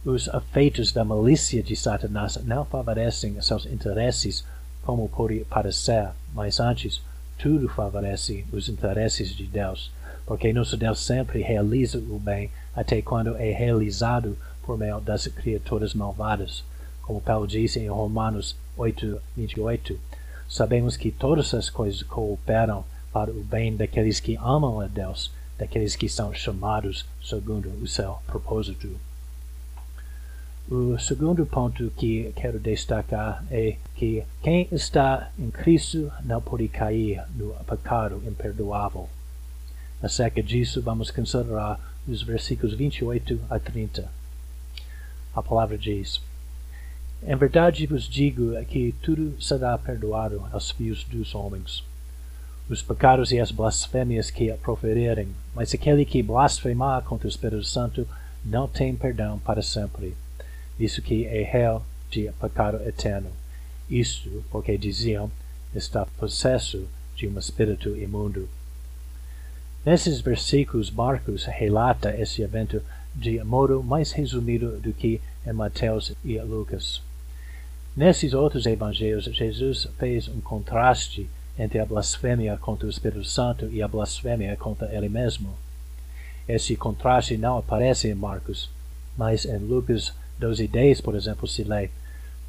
Os 0.05 0.27
efeitos 0.27 0.93
da 0.93 1.03
malícia 1.03 1.61
de 1.61 1.75
Satanás 1.75 2.37
não 2.45 2.63
favorecem 2.63 3.41
seus 3.41 3.65
interesses 3.65 4.45
como 4.85 5.09
pode 5.09 5.43
parecer, 5.49 6.09
mas 6.33 6.59
antes, 6.59 7.01
tudo 7.39 7.67
favorece 7.67 8.45
os 8.53 8.69
interesses 8.69 9.35
de 9.35 9.47
Deus, 9.47 9.91
porque 10.25 10.53
nosso 10.53 10.77
Deus 10.77 10.99
sempre 10.99 11.41
realiza 11.41 11.97
o 11.97 12.19
bem 12.19 12.51
até 12.75 13.01
quando 13.01 13.35
é 13.35 13.51
realizado 13.51 14.37
por 14.63 14.77
meio 14.77 14.99
das 15.01 15.27
criaturas 15.27 15.93
malvadas. 15.93 16.63
Como 17.01 17.19
Paulo 17.19 17.47
disse 17.47 17.79
em 17.79 17.89
Romanos 17.89 18.55
8, 18.77 19.19
28, 19.35 19.99
sabemos 20.47 20.95
que 20.95 21.11
todas 21.11 21.53
as 21.53 21.69
coisas 21.69 22.03
cooperam 22.03 22.85
para 23.11 23.31
o 23.31 23.43
bem 23.43 23.75
daqueles 23.75 24.19
que 24.19 24.37
amam 24.37 24.79
a 24.79 24.87
Deus, 24.87 25.31
daqueles 25.57 25.95
que 25.95 26.07
são 26.07 26.33
chamados 26.33 27.05
segundo 27.23 27.69
o 27.81 27.87
seu 27.87 28.17
propósito. 28.27 28.99
O 30.67 30.97
segundo 30.97 31.45
ponto 31.45 31.91
que 31.91 32.33
quero 32.35 32.59
destacar 32.59 33.45
é 33.51 33.77
que 33.93 34.23
quem 34.41 34.67
está 34.71 35.29
em 35.37 35.51
Cristo 35.51 36.11
não 36.23 36.41
pode 36.41 36.67
cair 36.69 37.23
no 37.35 37.53
pecado 37.65 38.19
imperdoável. 38.25 39.07
Acerca 40.01 40.41
disso, 40.41 40.81
vamos 40.81 41.11
considerar 41.11 41.79
os 42.07 42.23
versículos 42.23 42.73
28 42.73 43.39
a 43.47 43.59
30. 43.59 44.09
A 45.35 45.43
palavra 45.43 45.77
diz: 45.77 46.19
Em 47.21 47.35
verdade 47.35 47.85
vos 47.85 48.09
digo 48.09 48.53
que 48.65 48.95
tudo 49.03 49.39
será 49.39 49.77
perdoado 49.77 50.47
aos 50.51 50.71
filhos 50.71 51.03
dos 51.03 51.35
homens, 51.35 51.83
os 52.67 52.81
pecados 52.81 53.31
e 53.31 53.39
as 53.39 53.51
blasfêmias 53.51 54.31
que 54.31 54.51
proferirem, 54.53 55.27
mas 55.53 55.75
aquele 55.75 56.05
que 56.05 56.23
blasfemar 56.23 57.03
contra 57.03 57.27
o 57.27 57.29
Espírito 57.29 57.65
Santo 57.65 58.07
não 58.43 58.67
tem 58.67 58.95
perdão 58.95 59.37
para 59.37 59.61
sempre 59.61 60.15
visto 60.77 61.01
que 61.01 61.25
é 61.25 61.43
réu 61.43 61.81
de 62.09 62.31
pecado 62.39 62.81
eterno. 62.87 63.29
Isto 63.89 64.43
porque 64.49 64.77
diziam, 64.77 65.31
está 65.73 66.05
possesso 66.17 66.87
de 67.15 67.27
um 67.27 67.37
espírito 67.37 67.95
imundo. 67.97 68.49
Nesses 69.85 70.19
versículos, 70.19 70.89
Marcos 70.89 71.45
relata 71.45 72.15
esse 72.19 72.41
evento 72.41 72.81
de 73.13 73.41
modo 73.43 73.83
mais 73.83 74.11
resumido 74.11 74.79
do 74.79 74.91
que 74.91 75.21
em 75.45 75.53
Mateus 75.53 76.13
e 76.23 76.39
Lucas. 76.39 77.01
Nesses 77.95 78.33
outros 78.33 78.65
evangelhos, 78.65 79.25
Jesus 79.25 79.87
fez 79.97 80.27
um 80.27 80.41
contraste 80.41 81.29
entre 81.57 81.79
a 81.79 81.85
blasfêmia 81.85 82.57
contra 82.57 82.87
o 82.87 82.89
Espírito 82.89 83.23
Santo 83.23 83.67
e 83.67 83.81
a 83.81 83.87
blasfêmia 83.87 84.57
contra 84.57 84.93
ele 84.93 85.07
mesmo. 85.07 85.55
Esse 86.47 86.75
contraste 86.75 87.37
não 87.37 87.57
aparece 87.57 88.09
em 88.09 88.15
Marcos, 88.15 88.69
mas 89.17 89.45
em 89.45 89.57
Lucas 89.57 90.13
12.10, 90.39 91.01
por 91.01 91.15
exemplo, 91.15 91.47
se 91.47 91.63
lê 91.63 91.89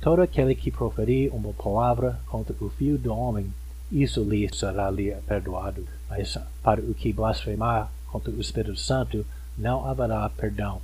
Todo 0.00 0.22
aquele 0.22 0.54
que 0.54 0.70
proferir 0.70 1.34
uma 1.34 1.52
palavra 1.52 2.20
contra 2.26 2.54
o 2.60 2.70
Filho 2.70 2.98
do 2.98 3.12
Homem, 3.12 3.52
isso 3.90 4.22
lhe 4.22 4.48
será 4.54 4.90
lhe 4.90 5.12
perdoado. 5.26 5.86
Mas 6.08 6.38
para 6.62 6.80
o 6.80 6.94
que 6.94 7.12
blasfemar 7.12 7.90
contra 8.06 8.30
o 8.30 8.40
Espírito 8.40 8.76
Santo, 8.76 9.26
não 9.56 9.86
haverá 9.86 10.28
perdão. 10.28 10.80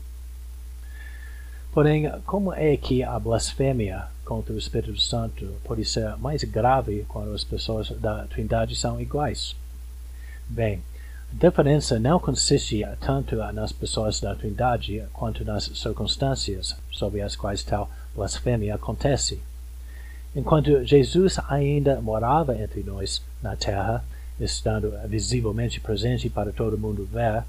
Porém, 1.72 2.10
como 2.26 2.52
é 2.52 2.76
que 2.76 3.02
a 3.02 3.18
blasfêmia 3.18 4.06
contra 4.24 4.52
o 4.52 4.58
Espírito 4.58 5.00
Santo 5.00 5.54
pode 5.64 5.84
ser 5.84 6.16
mais 6.16 6.42
grave 6.44 7.04
quando 7.08 7.34
as 7.34 7.44
pessoas 7.44 7.90
da 7.90 8.26
Trindade 8.26 8.74
são 8.76 9.00
iguais? 9.00 9.54
Bem, 10.48 10.82
a 11.32 11.48
diferença 11.48 11.98
não 11.98 12.20
consiste 12.20 12.84
tanto 13.00 13.36
nas 13.52 13.72
pessoas 13.72 14.20
da 14.20 14.34
Trindade 14.34 15.02
quanto 15.14 15.44
nas 15.44 15.64
circunstâncias 15.64 16.76
sob 16.90 17.20
as 17.22 17.34
quais 17.34 17.62
tal 17.62 17.90
blasfêmia 18.14 18.74
acontece. 18.74 19.40
Enquanto 20.36 20.84
Jesus 20.84 21.38
ainda 21.48 22.00
morava 22.02 22.56
entre 22.56 22.82
nós 22.82 23.22
na 23.42 23.56
terra, 23.56 24.04
estando 24.38 24.92
visivelmente 25.08 25.80
presente 25.80 26.28
para 26.28 26.52
todo 26.52 26.78
mundo 26.78 27.08
ver, 27.10 27.44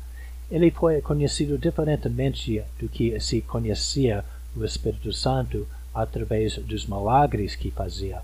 ele 0.50 0.72
foi 0.72 1.02
conhecido 1.02 1.58
diferentemente 1.58 2.64
do 2.80 2.88
que 2.88 3.20
se 3.20 3.42
conhecia 3.42 4.24
o 4.56 4.64
Espírito 4.64 5.12
Santo 5.12 5.68
através 5.94 6.58
dos 6.58 6.86
milagres 6.86 7.56
que 7.56 7.70
fazia. 7.70 8.22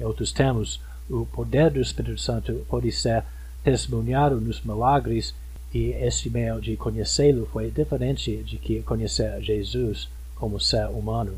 Em 0.00 0.04
outros 0.04 0.32
termos, 0.32 0.80
o 1.08 1.26
poder 1.26 1.70
do 1.70 1.80
Espírito 1.80 2.20
Santo 2.20 2.66
pode 2.68 2.90
ser 2.90 3.24
testemunharam 3.64 4.36
nos 4.36 4.60
milagres 4.62 5.34
e 5.72 5.88
esse 5.88 6.30
meio 6.30 6.60
de 6.60 6.76
conhecê-lo 6.76 7.46
foi 7.46 7.70
diferente 7.70 8.36
de 8.44 8.58
que 8.58 8.82
conhecer 8.82 9.42
Jesus 9.42 10.08
como 10.36 10.60
ser 10.60 10.86
humano. 10.86 11.36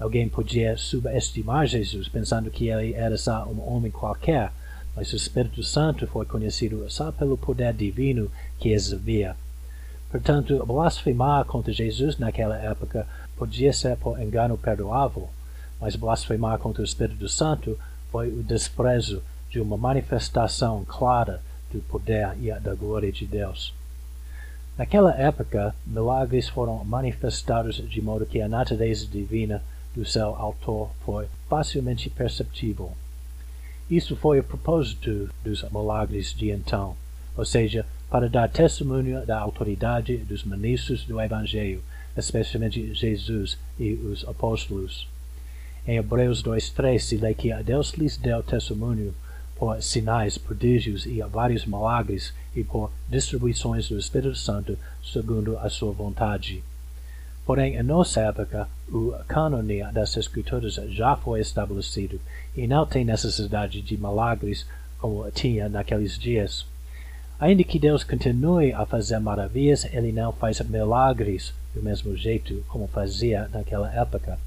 Alguém 0.00 0.28
podia 0.28 0.76
subestimar 0.78 1.66
Jesus 1.66 2.08
pensando 2.08 2.50
que 2.50 2.68
ele 2.68 2.94
era 2.94 3.18
só 3.18 3.44
um 3.44 3.60
homem 3.68 3.90
qualquer, 3.90 4.52
mas 4.96 5.12
o 5.12 5.16
Espírito 5.16 5.62
Santo 5.62 6.06
foi 6.06 6.24
conhecido 6.24 6.88
só 6.88 7.12
pelo 7.12 7.36
poder 7.36 7.74
divino 7.74 8.30
que 8.58 8.70
exibia. 8.70 9.36
Portanto, 10.10 10.64
blasfemar 10.66 11.44
contra 11.44 11.72
Jesus 11.72 12.18
naquela 12.18 12.56
época 12.56 13.06
podia 13.36 13.72
ser 13.72 13.96
por 13.96 14.20
engano 14.20 14.56
perdoável, 14.56 15.28
mas 15.80 15.96
blasfemar 15.96 16.58
contra 16.58 16.82
o 16.82 16.84
Espírito 16.84 17.28
Santo 17.28 17.78
foi 18.10 18.28
o 18.28 18.42
desprezo 18.42 19.22
de 19.52 19.60
uma 19.60 19.76
manifestação 19.76 20.82
clara 20.86 21.42
do 21.70 21.80
poder 21.82 22.34
e 22.40 22.50
da 22.58 22.74
glória 22.74 23.12
de 23.12 23.26
Deus. 23.26 23.74
Naquela 24.78 25.14
época, 25.14 25.74
milagres 25.86 26.48
foram 26.48 26.82
manifestados 26.84 27.76
de 27.76 28.00
modo 28.00 28.24
que 28.24 28.40
a 28.40 28.48
natureza 28.48 29.06
divina 29.06 29.62
do 29.94 30.06
seu 30.06 30.34
autor 30.34 30.90
foi 31.04 31.26
facilmente 31.50 32.08
perceptível. 32.08 32.92
Isso 33.90 34.16
foi 34.16 34.40
o 34.40 34.44
propósito 34.44 35.28
dos 35.44 35.62
milagres 35.70 36.32
de 36.32 36.50
então, 36.50 36.96
ou 37.36 37.44
seja, 37.44 37.84
para 38.08 38.30
dar 38.30 38.48
testemunho 38.48 39.26
da 39.26 39.38
autoridade 39.38 40.16
dos 40.16 40.44
ministros 40.44 41.04
do 41.04 41.20
Evangelho, 41.20 41.82
especialmente 42.16 42.94
Jesus 42.94 43.58
e 43.78 43.92
os 43.92 44.26
apóstolos. 44.26 45.06
Em 45.86 45.96
Hebreus 45.98 46.42
2.3 46.42 46.98
se 47.00 47.16
lê 47.18 47.34
que 47.34 47.52
Deus 47.62 47.92
lhes 47.92 48.16
deu 48.16 48.42
testemunho 48.42 49.14
por 49.62 49.80
sinais, 49.80 50.36
prodígios 50.36 51.06
e 51.06 51.22
vários 51.22 51.64
milagres 51.64 52.34
e 52.52 52.64
por 52.64 52.90
distribuições 53.08 53.88
do 53.88 53.96
Espírito 53.96 54.34
Santo 54.34 54.76
segundo 55.04 55.56
a 55.56 55.70
sua 55.70 55.92
vontade. 55.92 56.64
Porém, 57.46 57.76
em 57.76 57.82
nossa 57.84 58.22
época, 58.22 58.68
o 58.88 59.14
cânone 59.28 59.84
das 59.92 60.16
Escrituras 60.16 60.74
já 60.88 61.14
foi 61.14 61.38
estabelecido 61.38 62.20
e 62.56 62.66
não 62.66 62.84
tem 62.84 63.04
necessidade 63.04 63.80
de 63.80 63.96
milagres 63.96 64.66
como 64.98 65.30
tinha 65.30 65.68
naqueles 65.68 66.18
dias. 66.18 66.66
Ainda 67.38 67.62
que 67.62 67.78
Deus 67.78 68.02
continue 68.02 68.72
a 68.72 68.84
fazer 68.84 69.20
maravilhas, 69.20 69.84
ele 69.94 70.10
não 70.10 70.32
faz 70.32 70.58
milagres 70.58 71.54
do 71.72 71.80
mesmo 71.80 72.16
jeito 72.16 72.64
como 72.66 72.88
fazia 72.88 73.48
naquela 73.52 73.94
época. 73.94 74.40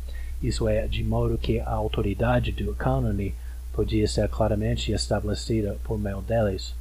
Isso 0.44 0.68
é, 0.68 0.86
de 0.88 1.06
modo 1.06 1.38
que 1.38 1.62
a 1.62 1.72
autoridade 1.72 2.52
do 2.52 2.76
cânone 2.76 3.34
podia 3.76 4.08
ser 4.08 4.30
claramente 4.30 4.94
estabelecida 4.94 5.78
por 5.84 6.00
meio 6.00 6.22
deles. 6.22 6.74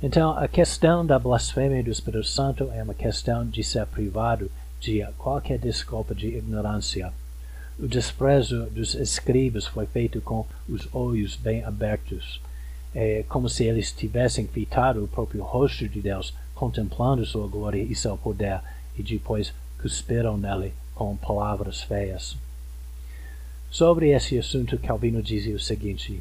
Então, 0.00 0.38
a 0.38 0.46
questão 0.46 1.04
da 1.04 1.18
blasfêmia 1.18 1.82
do 1.82 1.90
Espírito 1.90 2.24
Santo 2.24 2.70
é 2.72 2.82
uma 2.82 2.94
questão 2.94 3.44
de 3.44 3.62
ser 3.64 3.84
privado 3.86 4.50
de 4.80 5.04
qualquer 5.18 5.58
desculpa 5.58 6.14
de 6.14 6.28
ignorância. 6.28 7.12
O 7.78 7.88
desprezo 7.88 8.66
dos 8.70 8.94
escribas 8.94 9.66
foi 9.66 9.86
feito 9.86 10.20
com 10.20 10.46
os 10.68 10.88
olhos 10.94 11.36
bem 11.36 11.64
abertos. 11.64 12.40
É 12.94 13.24
como 13.28 13.48
se 13.48 13.64
eles 13.64 13.92
tivessem 13.92 14.46
fitado 14.46 15.04
o 15.04 15.08
próprio 15.08 15.42
rosto 15.42 15.88
de 15.88 16.00
Deus, 16.00 16.32
contemplando 16.54 17.26
sua 17.26 17.46
glória 17.46 17.82
e 17.82 17.94
seu 17.94 18.16
poder, 18.16 18.60
e 18.96 19.02
depois 19.02 19.52
cuspiram 19.80 20.36
nele 20.36 20.72
com 20.94 21.16
palavras 21.16 21.82
feias. 21.82 22.36
Sobre 23.70 24.10
esse 24.10 24.36
assunto, 24.36 24.76
Calvino 24.78 25.22
dizia 25.22 25.54
o 25.54 25.60
seguinte: 25.60 26.20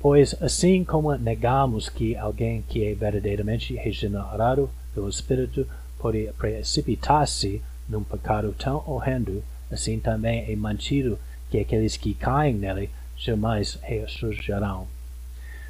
Pois 0.00 0.34
assim 0.40 0.82
como 0.82 1.14
negamos 1.16 1.90
que 1.90 2.16
alguém 2.16 2.62
que 2.62 2.84
é 2.84 2.94
verdadeiramente 2.94 3.74
regenerado 3.74 4.70
pelo 4.94 5.10
Espírito 5.10 5.66
pode 5.98 6.30
precipitar-se 6.38 7.60
num 7.86 8.02
pecado 8.02 8.54
tão 8.58 8.82
horrendo, 8.86 9.44
assim 9.70 10.00
também 10.00 10.50
é 10.50 10.56
mantido 10.56 11.18
que 11.50 11.58
aqueles 11.58 11.96
que 11.96 12.14
caem 12.14 12.54
nele 12.54 12.90
jamais 13.16 13.78
ressurgirão. 13.82 14.86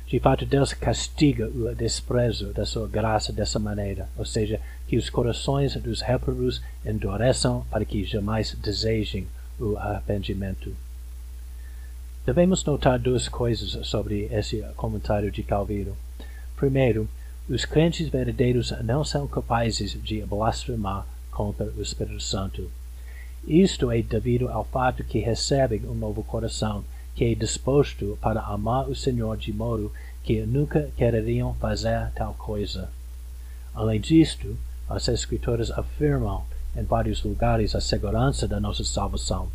De 0.07 0.19
fato, 0.21 0.47
Deus 0.47 0.73
castiga 0.73 1.49
o 1.49 1.75
desprezo 1.75 2.53
da 2.53 2.65
sua 2.65 2.89
graça 2.89 3.33
dessa 3.33 3.59
maneira, 3.59 4.09
ou 4.17 4.25
seja, 4.25 4.61
que 4.87 4.97
os 4.97 5.11
corações 5.11 5.75
dos 5.77 6.01
réprobos 6.01 6.63
endureçam 6.85 7.67
para 7.71 7.85
que 7.85 8.05
jamais 8.05 8.55
desejem 8.55 9.27
o 9.59 9.77
arrependimento. 9.77 10.75
Devemos 12.25 12.65
notar 12.65 12.99
duas 12.99 13.29
coisas 13.29 13.87
sobre 13.87 14.29
esse 14.31 14.62
comentário 14.77 15.31
de 15.31 15.43
Calvino. 15.43 15.97
Primeiro, 16.57 17.09
os 17.49 17.65
crentes 17.65 18.09
verdadeiros 18.09 18.73
não 18.85 19.03
são 19.03 19.27
capazes 19.27 19.93
de 20.03 20.21
blasfemar 20.27 21.07
contra 21.31 21.67
o 21.67 21.81
Espírito 21.81 22.21
Santo. 22.21 22.71
Isto 23.47 23.91
é 23.91 24.03
devido 24.03 24.49
ao 24.49 24.65
fato 24.65 25.03
que 25.03 25.21
recebem 25.21 25.87
um 25.87 25.95
novo 25.95 26.23
coração, 26.23 26.85
que 27.15 27.25
é 27.25 27.35
disposto 27.35 28.19
para 28.21 28.43
amar 28.43 28.88
o 28.88 28.95
Senhor 28.95 29.37
de 29.38 29.53
modo 29.53 29.91
que 30.23 30.45
nunca 30.45 30.91
quereriam 30.97 31.55
fazer 31.55 32.11
tal 32.15 32.35
coisa. 32.35 32.91
Além 33.75 33.99
disto, 33.99 34.55
as 34.87 35.09
Escrituras 35.09 35.71
afirmam 35.71 36.45
em 36.79 36.85
vários 36.85 37.23
lugares 37.23 37.75
a 37.75 37.81
segurança 37.81 38.47
da 38.47 38.61
nossa 38.61 38.85
salvação. 38.85 39.49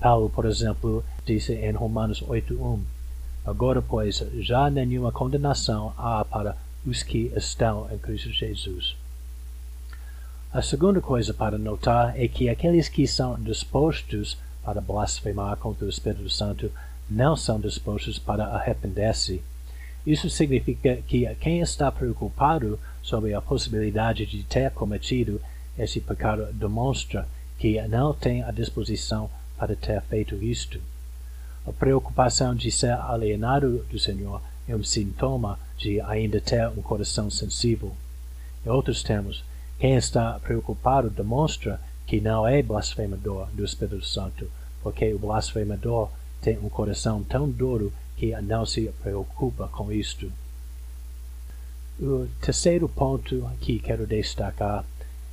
Paulo, 0.00 0.28
por 0.30 0.44
exemplo, 0.44 1.04
disse 1.24 1.54
em 1.54 1.72
Romanos 1.72 2.22
8:1: 2.22 2.80
Agora, 3.44 3.82
pois, 3.82 4.24
já 4.38 4.70
nenhuma 4.70 5.12
condenação 5.12 5.92
há 5.96 6.24
para 6.24 6.56
os 6.86 7.02
que 7.02 7.32
estão 7.34 7.88
em 7.90 7.98
Cristo 7.98 8.30
Jesus. 8.30 8.96
A 10.52 10.62
segunda 10.62 11.00
coisa 11.00 11.34
para 11.34 11.58
notar 11.58 12.18
é 12.18 12.28
que 12.28 12.48
aqueles 12.48 12.88
que 12.88 13.06
são 13.06 13.34
dispostos 13.42 14.38
para 14.62 14.80
blasfemar 14.80 15.56
contra 15.56 15.84
o 15.84 15.88
Espírito 15.88 16.30
Santo 16.30 16.70
não 17.10 17.36
são 17.36 17.58
dispostos 17.58 18.18
para 18.18 18.46
arrepender-se. 18.46 19.42
Isso 20.06 20.30
significa 20.30 20.96
que 21.06 21.26
quem 21.36 21.60
está 21.60 21.90
preocupado 21.90 22.78
sobre 23.02 23.34
a 23.34 23.40
possibilidade 23.40 24.26
de 24.26 24.42
ter 24.44 24.70
cometido 24.70 25.40
esse 25.78 26.00
pecado 26.00 26.52
demonstra 26.52 27.28
que 27.58 27.80
não 27.88 28.12
tem 28.12 28.42
a 28.42 28.50
disposição 28.50 29.30
para 29.56 29.74
ter 29.74 30.00
feito 30.02 30.34
isto. 30.36 30.80
A 31.66 31.72
preocupação 31.72 32.54
de 32.54 32.70
ser 32.70 32.92
alienado 32.92 33.84
do 33.90 33.98
Senhor 33.98 34.42
é 34.68 34.76
um 34.76 34.84
sintoma 34.84 35.58
de 35.78 36.00
ainda 36.00 36.40
ter 36.40 36.68
um 36.68 36.82
coração 36.82 37.30
sensível. 37.30 37.94
Em 38.64 38.68
outros 38.68 39.02
termos, 39.02 39.44
quem 39.78 39.94
está 39.94 40.38
preocupado 40.40 41.10
demonstra 41.10 41.80
que 42.06 42.20
não 42.20 42.46
é 42.46 42.62
blasfemador 42.62 43.48
do 43.52 43.64
Espírito 43.64 44.04
Santo, 44.04 44.50
porque 44.82 45.12
o 45.12 45.18
blasfemador 45.18 46.10
tem 46.40 46.58
um 46.58 46.68
coração 46.68 47.22
tão 47.24 47.48
duro 47.48 47.92
que 48.16 48.38
não 48.42 48.64
se 48.66 48.92
preocupa 49.02 49.68
com 49.68 49.90
isto. 49.90 50.30
O 51.98 52.28
terceiro 52.40 52.88
ponto 52.88 53.50
que 53.60 53.78
quero 53.78 54.06
destacar 54.06 54.84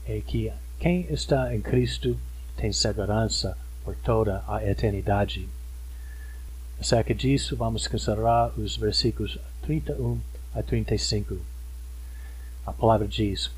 é 0.06 0.20
que 0.22 0.52
quem 0.80 1.02
está 1.10 1.56
em 1.56 1.62
Cristo 1.62 2.18
tem 2.58 2.72
segurança 2.72 3.58
por 3.84 3.96
toda 3.96 4.44
a 4.48 4.66
eternidade. 4.66 5.48
Acerca 6.80 7.14
disso, 7.14 7.56
vamos 7.56 7.88
considerar 7.88 8.52
os 8.58 8.76
versículos 8.76 9.38
31 9.62 10.20
a 10.54 10.64
35. 10.64 11.38
A 12.66 12.74
palavra 12.74 13.08
diz: 13.08 13.52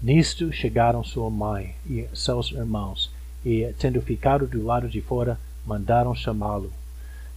Nisto 0.00 0.52
chegaram 0.52 1.04
sua 1.04 1.30
mãe 1.30 1.74
e 1.86 2.08
seus 2.14 2.50
irmãos, 2.50 3.10
e, 3.44 3.72
tendo 3.78 4.00
ficado 4.00 4.46
do 4.46 4.64
lado 4.64 4.88
de 4.88 5.00
fora, 5.00 5.38
mandaram 5.66 6.14
chamá-lo. 6.14 6.72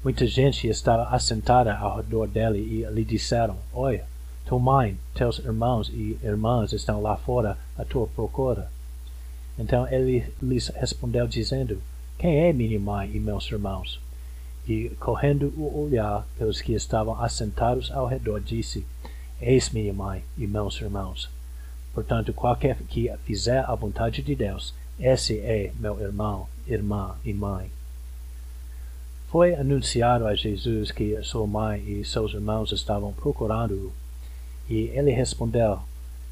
Muita 0.03 0.25
gente 0.27 0.67
estava 0.67 1.09
assentada 1.09 1.75
ao 1.75 1.97
redor 1.97 2.27
dele 2.27 2.59
e 2.59 2.85
lhe 2.93 3.03
disseram: 3.03 3.57
Olha, 3.73 4.05
tua 4.45 4.59
mãe, 4.59 4.97
teus 5.13 5.39
irmãos 5.39 5.89
e 5.89 6.17
irmãs 6.23 6.73
estão 6.73 7.01
lá 7.01 7.17
fora 7.17 7.57
à 7.77 7.83
tua 7.83 8.07
procura. 8.07 8.69
Então 9.57 9.87
ele 9.87 10.31
lhes 10.41 10.67
respondeu, 10.67 11.27
dizendo: 11.27 11.81
quem 12.17 12.45
é 12.45 12.53
minha 12.53 12.79
mãe 12.79 13.11
e 13.13 13.19
meus 13.19 13.51
irmãos? 13.51 13.99
E, 14.67 14.89
correndo 14.99 15.53
o 15.57 15.83
olhar 15.83 16.25
pelos 16.37 16.61
que 16.61 16.73
estavam 16.73 17.21
assentados 17.21 17.91
ao 17.91 18.07
redor, 18.07 18.39
disse: 18.39 18.85
Eis 19.41 19.69
minha 19.69 19.93
mãe 19.93 20.23
e 20.37 20.47
meus 20.47 20.79
irmãos. 20.79 21.29
Portanto, 21.93 22.33
qualquer 22.33 22.77
que 22.87 23.11
fizer 23.25 23.63
a 23.69 23.75
vontade 23.75 24.21
de 24.21 24.33
Deus, 24.33 24.73
esse 24.97 25.39
é 25.39 25.71
meu 25.77 25.99
irmão, 25.99 26.47
irmã 26.65 27.15
e 27.23 27.33
mãe. 27.33 27.69
Foi 29.27 29.53
anunciado 29.53 30.25
a 30.25 30.35
Jesus 30.35 30.91
que 30.91 31.21
sua 31.21 31.45
mãe 31.45 31.83
e 31.85 32.05
seus 32.05 32.33
irmãos 32.33 32.71
estavam 32.71 33.11
procurando-o. 33.11 33.91
E 34.69 34.91
ele 34.93 35.11
respondeu: 35.11 35.79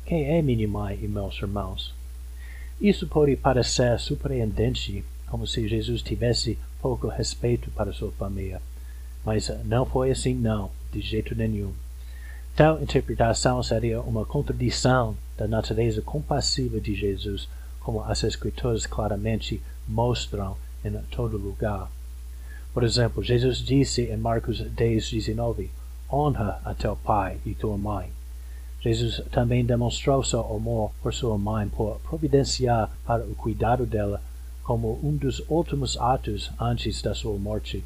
Quem 0.06 0.38
é 0.38 0.42
minha 0.42 0.68
mãe 0.68 1.00
e 1.02 1.08
meus 1.08 1.36
irmãos? 1.42 1.94
Isso 2.82 3.08
pode 3.08 3.36
parecer 3.36 4.00
surpreendente 4.00 5.06
como 5.28 5.48
se 5.48 5.68
Jesus 5.68 6.02
tivesse 6.02 6.58
pouco 6.82 7.08
respeito 7.08 7.72
para 7.72 7.94
sua 7.94 8.12
família. 8.12 8.62
Mas 9.26 9.50
não 9.66 9.86
foi 9.86 10.12
assim, 10.12 10.36
não, 10.36 10.70
de 10.92 11.02
jeito 11.02 11.34
nenhum. 11.34 11.74
Tal 12.56 12.82
interpretação 12.82 13.64
seria 13.64 14.02
uma 14.02 14.26
contradição 14.26 15.18
da 15.38 15.48
natureza 15.48 16.02
compassiva 16.02 16.80
de 16.80 16.94
Jesus, 16.94 17.48
como 17.80 18.04
as 18.04 18.24
Escrituras 18.24 18.86
claramente 18.86 19.62
mostram 19.88 20.56
em 20.86 20.92
todo 21.10 21.38
lugar. 21.38 21.90
Por 22.74 22.84
exemplo, 22.84 23.24
Jesus 23.24 23.58
disse 23.58 24.04
em 24.04 24.18
Marcos 24.18 24.60
10, 24.60 25.10
19: 25.10 25.72
Honra 26.12 26.62
a 26.64 26.74
teu 26.74 26.96
pai 26.96 27.40
e 27.46 27.56
tua 27.56 27.78
mãe. 27.78 28.12
Jesus 28.84 29.22
também 29.32 29.64
demonstrou 29.64 30.22
seu 30.26 30.42
amor 30.42 30.92
por 31.02 31.14
sua 31.14 31.38
mãe 31.38 31.70
por 31.70 32.02
providenciar 32.02 32.92
para 33.06 33.24
o 33.24 33.34
cuidado 33.34 33.86
dela 33.86 34.22
como 34.62 35.00
um 35.02 35.16
dos 35.16 35.42
últimos 35.48 35.96
atos 35.98 36.52
antes 36.60 37.02
da 37.02 37.16
sua 37.16 37.38
morte. 37.38 37.82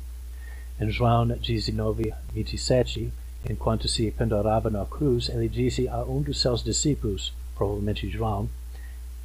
Em 0.81 0.89
João 0.89 1.27
19, 1.27 2.13
27, 2.33 3.13
enquanto 3.47 3.88
se 3.88 4.10
pendurava 4.10 4.71
na 4.71 4.86
cruz, 4.86 5.29
ele 5.29 5.47
disse 5.47 5.88
a 5.88 6.03
um 6.03 6.19
dos 6.19 6.41
seus 6.41 6.63
discípulos, 6.63 7.31
provavelmente 7.55 8.10
João, 8.10 8.49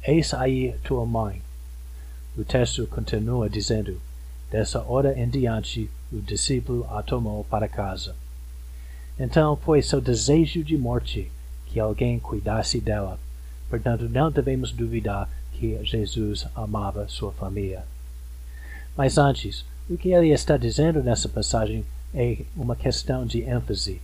Eis 0.05 0.31
aí 0.33 0.75
tua 0.83 1.05
mãe. 1.07 1.41
O 2.37 2.43
texto 2.43 2.85
continua 2.85 3.49
dizendo, 3.49 3.99
Dessa 4.51 4.83
hora 4.83 5.19
em 5.19 5.27
diante, 5.27 5.89
o 6.11 6.21
discípulo 6.21 6.85
a 6.91 7.01
tomou 7.01 7.43
para 7.45 7.67
casa. 7.67 8.15
Então 9.17 9.55
foi 9.55 9.81
seu 9.81 9.99
desejo 9.99 10.63
de 10.63 10.77
morte 10.77 11.31
que 11.73 11.79
alguém 11.79 12.19
cuidasse 12.19 12.79
dela. 12.79 13.19
Portanto, 13.67 14.07
não 14.07 14.31
devemos 14.31 14.71
duvidar 14.71 15.27
que 15.53 15.83
Jesus 15.83 16.45
amava 16.53 17.07
sua 17.07 17.31
família. 17.31 17.83
Mas 18.95 19.17
antes, 19.17 19.65
o 19.89 19.97
que 19.97 20.11
ele 20.11 20.29
está 20.29 20.55
dizendo 20.55 21.01
nessa 21.01 21.27
passagem 21.27 21.83
é 22.13 22.37
uma 22.55 22.75
questão 22.75 23.25
de 23.25 23.41
ênfase. 23.41 23.99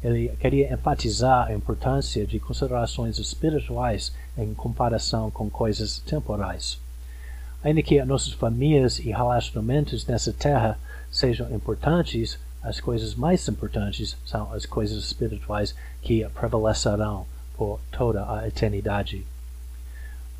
Ele 0.00 0.28
queria 0.38 0.72
enfatizar 0.72 1.48
a 1.48 1.54
importância 1.54 2.24
de 2.24 2.38
considerações 2.38 3.18
espirituais 3.18 4.12
em 4.36 4.54
comparação 4.54 5.28
com 5.28 5.50
coisas 5.50 5.98
temporais. 5.98 6.78
Ainda 7.64 7.82
que 7.82 8.00
nossas 8.04 8.32
famílias 8.32 9.00
e 9.00 9.10
relacionamentos 9.10 10.06
nessa 10.06 10.32
terra 10.32 10.78
sejam 11.10 11.52
importantes, 11.52 12.38
as 12.62 12.80
coisas 12.80 13.14
mais 13.14 13.46
importantes 13.48 14.16
são 14.24 14.52
as 14.52 14.66
coisas 14.66 15.04
espirituais 15.04 15.74
que 16.02 16.26
prevalecerão 16.30 17.26
por 17.56 17.80
toda 17.90 18.24
a 18.30 18.46
eternidade. 18.46 19.26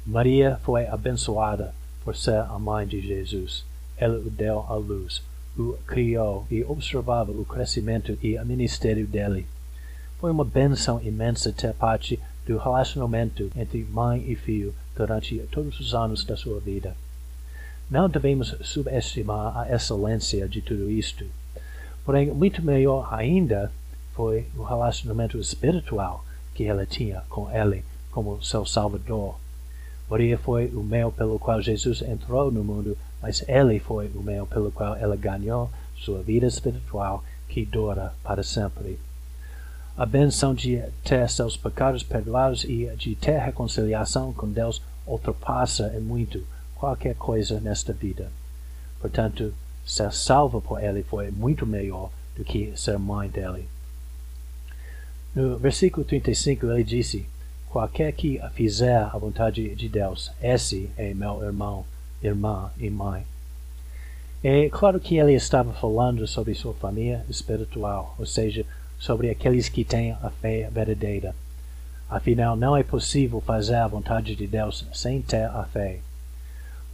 Maria 0.07 0.59
foi 0.63 0.87
abençoada 0.87 1.75
por 2.05 2.17
ser 2.17 2.41
a 2.41 2.59
mãe 2.59 2.87
de 2.87 3.01
Jesus. 3.01 3.65
Ela 3.97 4.19
o 4.19 4.31
deu 4.31 4.65
à 4.69 4.75
luz, 4.75 5.23
o 5.57 5.75
criou 5.87 6.47
e 6.51 6.65
observava 6.65 7.33
o 7.33 7.45
crescimento 7.45 8.17
e 8.23 8.39
o 8.39 8.47
ministério 8.47 9.07
dele. 9.07 9.47
foi 10.19 10.31
uma 10.31 10.45
benção 10.45 11.01
imensa 11.03 11.53
ter 11.53 11.73
parte 11.75 12.19
do 12.47 12.57
relacionamento 12.59 13.51
entre 13.55 13.85
mãe 13.85 14.25
e 14.27 14.35
filho 14.35 14.75
durante 14.97 15.39
todos 15.51 15.79
os 15.79 15.95
anos 15.95 16.25
da 16.25 16.37
sua 16.37 16.59
vida. 16.59 16.97
Não 17.91 18.09
devemos 18.09 18.55
subestimar 18.63 19.57
a 19.57 19.75
excelência 19.75 20.49
de 20.49 20.61
tudo 20.61 20.91
isto. 20.91 21.25
Porém, 22.09 22.33
muito 22.33 22.65
melhor 22.65 23.07
ainda 23.13 23.71
foi 24.15 24.47
o 24.57 24.63
relacionamento 24.63 25.39
espiritual 25.39 26.25
que 26.55 26.65
ela 26.65 26.87
tinha 26.87 27.21
com 27.29 27.51
ele 27.55 27.85
como 28.11 28.43
seu 28.43 28.65
Salvador. 28.65 29.35
Maria 30.09 30.39
foi 30.39 30.69
o 30.69 30.83
meio 30.83 31.13
pelo 31.13 31.39
qual 31.39 31.61
Jesus 31.61 32.01
entrou 32.01 32.51
no 32.51 32.65
mundo, 32.65 32.97
mas 33.21 33.47
ele 33.47 33.79
foi 33.79 34.09
o 34.15 34.23
meio 34.23 34.47
pelo 34.47 34.73
qual 34.73 34.97
ela 34.97 35.17
ganhou 35.17 35.69
sua 35.99 36.23
vida 36.23 36.47
espiritual 36.47 37.23
que 37.47 37.67
dura 37.67 38.15
para 38.25 38.43
sempre. 38.43 38.99
A 39.95 40.07
benção 40.07 40.55
de 40.55 40.83
ter 41.05 41.29
seus 41.29 41.59
pecados 41.59 42.03
perdoados 42.03 42.65
e 42.65 42.91
de 42.97 43.17
ter 43.17 43.39
reconciliação 43.39 44.33
com 44.33 44.49
Deus 44.51 44.81
ultrapassa 45.07 45.93
em 45.95 46.01
muito 46.01 46.43
qualquer 46.75 47.17
coisa 47.17 47.61
nesta 47.61 47.93
vida. 47.93 48.33
Portanto, 48.99 49.53
ser 49.89 50.13
salvo 50.13 50.61
por 50.61 50.83
ele 50.83 51.03
foi 51.03 51.31
muito 51.31 51.67
melhor 51.67 52.11
do 52.37 52.45
que 52.45 52.73
ser 52.77 52.99
mãe 52.99 53.29
dele. 53.29 53.67
No 55.35 55.57
versículo 55.57 56.05
35 56.05 56.67
ele 56.67 56.85
disse: 56.85 57.27
Qualquer 57.71 58.13
que 58.13 58.41
fizer 58.55 58.99
a 58.99 59.17
vontade 59.17 59.75
de 59.75 59.89
Deus, 59.89 60.31
esse 60.43 60.91
é 60.97 61.15
meu 61.15 61.43
irmão, 61.43 61.87
irmã 62.23 62.71
e 62.79 62.91
mãe. 62.91 63.25
É 64.45 64.69
claro 64.69 65.01
que 65.01 65.17
ele 65.17 65.33
estava 65.33 65.73
falando 65.73 66.27
sobre 66.27 66.55
sua 66.55 66.75
família 66.75 67.25
espiritual, 67.29 68.15
ou 68.19 68.27
seja, 68.27 68.65
sobre 68.99 69.31
aqueles 69.31 69.69
que 69.69 69.85
têm 69.85 70.13
a 70.13 70.31
fé 70.31 70.69
verdadeira. 70.71 71.35
Afinal, 72.11 72.57
não 72.57 72.77
é 72.77 72.83
possível 72.83 73.41
fazer 73.41 73.77
a 73.77 73.89
vontade 73.89 74.37
de 74.37 74.47
Deus 74.47 74.87
sem 74.93 75.21
ter 75.23 75.45
a 75.45 75.65
fé. 75.65 76.01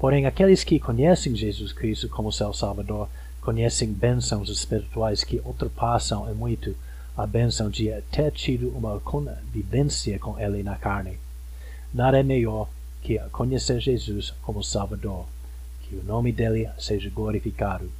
Porém, 0.04 0.26
aqueles 0.26 0.62
que 0.62 0.78
conhecem 0.78 1.34
Jesus 1.34 1.72
Cristo 1.72 2.10
como 2.10 2.30
seu 2.30 2.52
Salvador 2.52 3.08
conhecem 3.40 3.90
bênçãos 3.90 4.50
espirituais 4.50 5.24
que 5.24 5.40
ultrapassam 5.42 6.30
em 6.30 6.34
muito 6.34 6.76
a 7.16 7.26
bênção 7.26 7.70
de 7.70 7.90
ter 8.12 8.30
tido 8.30 8.68
uma 8.76 9.00
convivência 9.00 10.18
com 10.18 10.38
Ele 10.38 10.62
na 10.62 10.76
carne. 10.76 11.18
Nada 11.90 12.20
é 12.20 12.22
melhor 12.22 12.68
que 13.00 13.18
conhecer 13.30 13.80
Jesus 13.80 14.34
como 14.42 14.62
Salvador. 14.62 15.24
Que 15.84 15.96
o 15.96 16.04
nome 16.04 16.32
dele 16.32 16.68
seja 16.78 17.08
glorificado. 17.08 17.90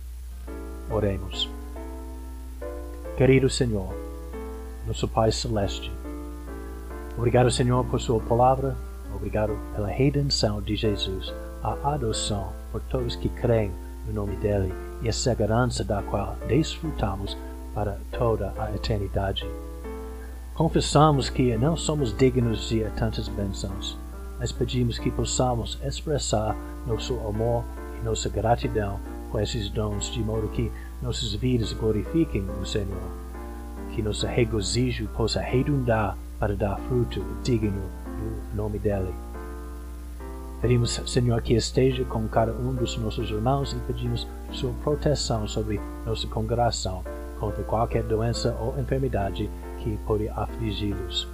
Oremos. 0.90 1.48
Querido 3.16 3.48
Senhor, 3.48 3.94
nosso 4.86 5.08
Pai 5.08 5.32
Celeste, 5.32 5.90
obrigado, 7.16 7.50
Senhor, 7.50 7.82
por 7.86 7.98
Sua 7.98 8.20
palavra, 8.20 8.76
obrigado 9.16 9.58
pela 9.74 9.88
redenção 9.88 10.60
de 10.60 10.76
Jesus, 10.76 11.32
a 11.64 11.94
adoção 11.94 12.52
por 12.70 12.82
todos 12.82 13.16
que 13.16 13.30
creem 13.30 13.72
no 14.06 14.12
nome 14.12 14.36
dele 14.36 14.72
e 15.00 15.08
a 15.08 15.12
segurança 15.12 15.82
da 15.82 16.02
qual 16.02 16.36
desfrutamos 16.46 17.36
para 17.74 17.98
toda 18.12 18.52
a 18.58 18.74
eternidade. 18.74 19.48
Confessamos 20.54 21.30
que 21.30 21.56
não 21.56 21.76
somos 21.76 22.14
dignos 22.16 22.68
de 22.68 22.84
tantas 22.96 23.26
bênçãos, 23.28 23.96
mas 24.38 24.52
pedimos 24.52 24.98
que 24.98 25.10
possamos 25.10 25.78
expressar 25.82 26.54
nosso 26.86 27.14
amor 27.26 27.64
e 27.98 28.04
nossa 28.04 28.28
gratidão 28.28 29.00
por 29.32 29.42
esses 29.42 29.70
dons, 29.70 30.12
de 30.12 30.20
modo 30.20 30.48
que 30.48 30.70
nossas 31.02 31.32
vidas 31.32 31.72
glorifiquem 31.72 32.46
o 32.60 32.66
Senhor, 32.66 33.10
que 33.94 34.02
nosso 34.02 34.26
regozijo 34.26 35.08
possa 35.16 35.40
redundar 35.40 36.16
para 36.38 36.54
dar 36.54 36.78
fruto 36.80 37.24
digno 37.42 37.82
do 38.52 38.56
nome 38.56 38.78
dele. 38.78 39.12
Pedimos, 40.60 41.00
Senhor, 41.06 41.42
que 41.42 41.54
esteja 41.54 42.04
com 42.04 42.26
cada 42.28 42.52
um 42.52 42.74
dos 42.74 42.96
nossos 42.96 43.30
irmãos 43.30 43.72
e 43.72 43.76
pedimos 43.86 44.26
sua 44.50 44.72
proteção 44.82 45.46
sobre 45.46 45.80
nossa 46.06 46.26
congregação 46.28 47.04
contra 47.38 47.62
qualquer 47.64 48.02
doença 48.02 48.56
ou 48.60 48.78
enfermidade 48.78 49.50
que 49.80 49.98
pode 50.06 50.28
afligi-los. 50.28 51.28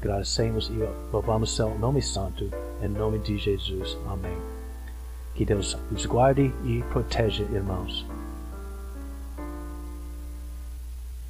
Agradecemos 0.00 0.68
e 0.68 0.88
louvamos 1.12 1.54
seu 1.54 1.78
nome 1.78 2.02
santo, 2.02 2.50
em 2.82 2.88
nome 2.88 3.20
de 3.20 3.38
Jesus. 3.38 3.96
Amém. 4.08 4.36
Que 5.34 5.44
Deus 5.44 5.78
os 5.92 6.04
guarde 6.04 6.52
e 6.64 6.82
proteja, 6.90 7.44
irmãos. 7.44 8.04